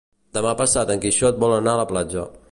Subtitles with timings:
[0.37, 2.25] Demà passat en Quixot vol anar a la platja.